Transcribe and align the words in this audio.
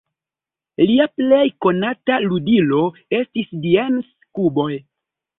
Lia 0.91 1.03
plej 1.17 1.41
konata 1.65 2.15
ludilo 2.23 2.79
estis 3.19 3.51
"Dienes-kuboj". 3.67 4.71